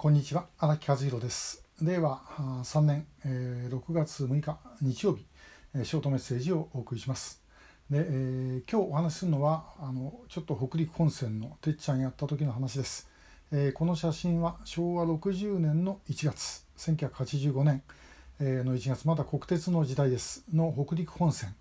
[0.00, 1.62] こんにちは荒木和弘です。
[1.82, 2.22] 令和
[2.64, 5.26] 3年、えー、6月6日日曜日、
[5.74, 7.42] えー、ショートメッセージをお送りします。
[7.90, 13.10] で、えー、今日お話しするのはあのちょっと北陸本線のてっちゃんやった時の話です、
[13.52, 17.82] えー、この写真は昭和60年の1月1985年、
[18.38, 20.46] えー、の1月まだ国鉄の時代です。
[20.50, 21.54] の北陸本線。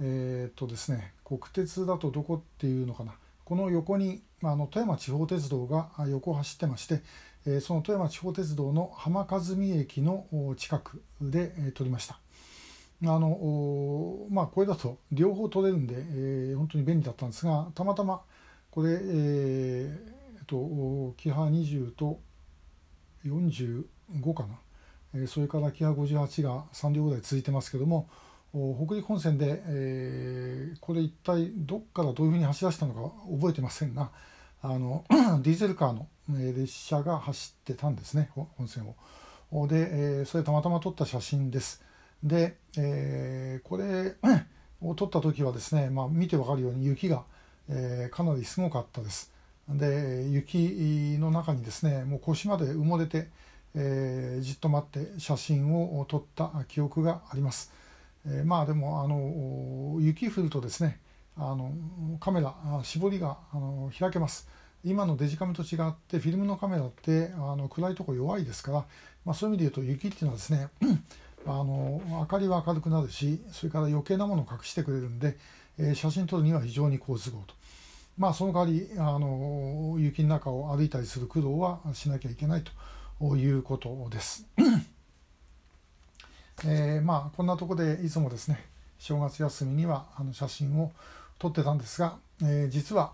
[0.00, 3.14] えー、っとですね国鉄だとどこっていうのかな。
[3.46, 7.00] この横にあの富山地方鉄道が横を走ってまして、
[7.46, 12.18] えその富山地方鉄道の浜和美駅の近くで、え撮りました。
[13.04, 18.22] あのまあ、これだと両方撮れるんで、えー、本当に便利だったんですがたまたま
[18.70, 22.18] これ、えー、っとキハ20と
[23.26, 23.84] 45
[24.32, 24.58] かな、
[25.14, 28.08] えー、それからキハ58が3両ぐらい続いてますけども
[28.56, 34.10] 北陸本線で、えー、これ一体どっからどういうふうに走らせたのか覚えてませんが
[34.62, 35.04] あの
[35.42, 38.86] ディーゼルカーの列車が走ってたんですね本線
[39.52, 39.66] を。
[39.68, 41.84] で、えー、それたまたま撮った写真です。
[42.22, 44.14] で、えー、これ
[44.80, 47.24] を撮った時はですね、まあ、見てわかるように雪が、
[47.68, 49.32] えー、かなりすごかったです。
[49.68, 53.28] で雪の中にですねもう腰まで埋もれて、
[53.74, 57.72] えー、じっと待って写真を撮った記憶があります。
[58.26, 61.00] えー、まあでもあの雪降るとですね
[61.36, 61.72] あの
[62.18, 64.48] カメラ絞りがあの開けます
[64.84, 68.84] 今のデジカメと違ってフィルムのカメラってあの暗いとこ弱いですから、
[69.24, 70.68] まあ、そういう意味で言うと雪っていうのはですね
[71.46, 75.36] あの明かりは明るくなるしそれから余計なものを隠してくれるんで、
[75.78, 77.54] えー、写真撮るには非常に好都合と。
[78.16, 82.62] まあその代わりあの雪の中を歩いたりする苦労はしなきゃいけない
[83.20, 84.46] ということです。
[86.64, 88.64] えー、まあこんなとこでいつもですね
[88.98, 90.92] 正月休みにはあの写真を
[91.38, 93.12] 撮ってたんですが、えー、実は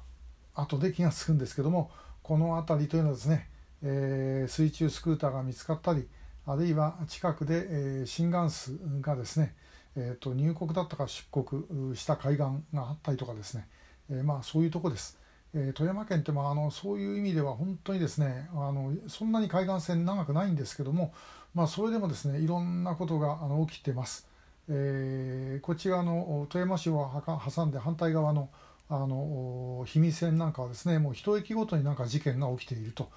[0.54, 1.90] 後で気が付くんですけども
[2.22, 3.48] この辺りというのはですね、
[3.82, 6.06] えー、水中スクーターが見つかったり
[6.46, 9.54] あるいは近くで、えー、シンガンスがですね、
[9.96, 13.66] えーと、入国だったか出国した海岸があったりとかですね、
[14.10, 15.18] えー、まあそういうとこです。
[15.54, 21.12] え、富山県ってまああのそういう意味では本当にですねあのそんなに海岸線長くないんですけども
[21.54, 24.26] まあ、それでもですねいろんなことがあの起きてます。
[24.68, 28.48] えー、こちらの富山市を挟んで反対側の
[28.88, 33.10] あの氷見線なんかはですねもう一駅ごとになんか事件が起きていると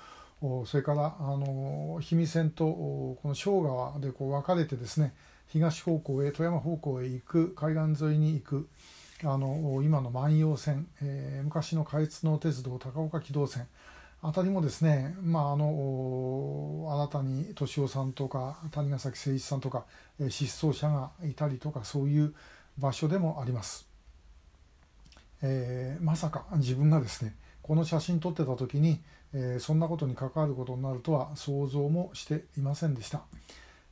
[0.65, 5.13] それからあの氷見線とこの庄川でこう分かれてですね
[5.47, 8.69] 東方向へ富山方向へ行く海岸沿いに行く
[9.23, 13.67] あの今の万葉線、えー、昔の下越の鉄道高岡軌道線
[14.21, 19.85] あたりもですね、まあ、あの新たに敏夫さんとか谷ヶ崎誠一さんとか、
[20.19, 22.33] え失踪者がいたりとかそういう
[22.79, 23.87] 場所でもあります。
[25.43, 28.99] えー、まさか自分がですねこの写真撮ってた時に、
[29.33, 33.21] えー、そんなことに関わることになるとは想像もしていませんでした。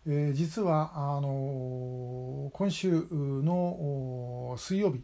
[0.06, 5.02] えー、実はあの今週の水曜日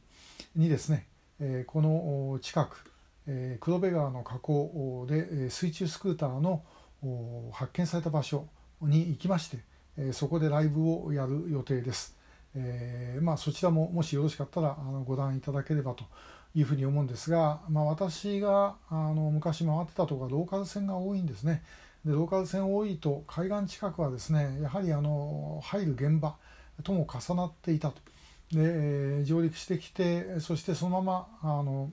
[0.56, 1.08] にですね、
[1.40, 2.84] えこの近く
[3.28, 6.64] え黒部川の河口で水中スクーターの
[7.54, 8.48] 発見された場所
[8.82, 9.60] に行きまして、
[9.98, 12.18] えそこでライブをやる予定です。
[12.56, 16.04] え、まあ、そちらももしよろしかったらあのご覧いただければと
[16.56, 21.64] いうふうに思うんですが、まあ、私があの昔回ってたところローカル線が多いんですね。
[22.06, 26.36] でローカル線多いと海岸近くはですねやはりあの入る現場
[26.84, 28.02] とも重なっていたと。
[28.52, 31.92] で上陸してきてそしてそのままあの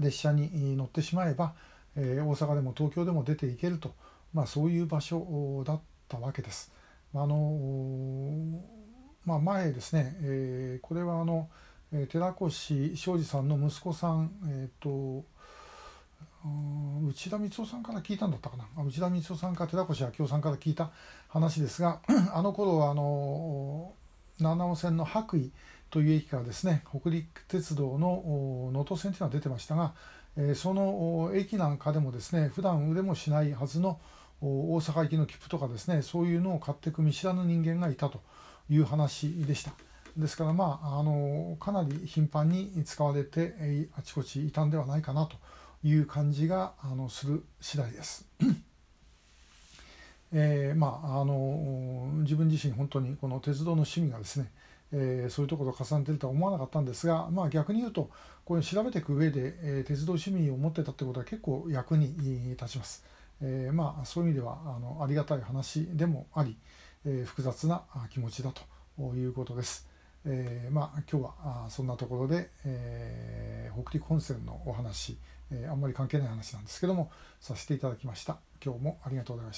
[0.00, 1.54] 列車に乗ってしまえば、
[1.94, 3.94] えー、大阪でも東京でも出ていけると、
[4.32, 6.72] まあ、そういう場所だったわけです。
[7.14, 8.60] あの
[9.24, 11.48] まあ、前ですね、えー、これはあの
[12.08, 15.26] 寺越庄司さんの息子さん、えーと、
[16.44, 18.64] 内田光夫さんから聞いたんだったかな？
[18.84, 20.90] 内田光夫さんか寺越明夫さんから聞いた
[21.28, 22.00] 話ですが
[22.34, 23.92] あの頃はあの
[24.40, 25.50] 七尾線の白衣
[25.90, 29.94] という駅からですね北陸鉄道の能登線というのが出てましたが、
[30.36, 34.00] えその駅なんかでもですね普段売れもしないはずの
[34.40, 38.20] 大阪行きの切符とかですねそういうのを買っていく見知らぬ人間がいたと
[38.68, 39.72] いう話でした。
[40.16, 45.36] ですからまああのかなり頻繁に使われて、あちこちいたんではないかなと
[45.84, 48.26] いう感じがあのする次第です。
[50.34, 54.50] えー、まああの自分自身本当にこの鉄道の趣味がですね
[54.92, 58.10] えー、そういうところを重ねてるとは思わなかったんですが、まあ、逆に言うと
[58.44, 63.04] これ調べていく上で、えー、鉄道趣味を持ってたってことは結構役に立ちます。
[63.40, 66.56] えー、まあ、そういう意味ではあのありがたい話でもあり、
[67.04, 69.88] え複雑な気持ちだということです。
[70.24, 71.34] えまあ、今日は
[71.66, 75.18] あそんなところで、え北陸本線のお話、
[75.50, 77.10] えあんまり関係ない話なんですけども
[77.40, 78.38] させていただきました。
[78.64, 79.50] 今日もありがとうございました。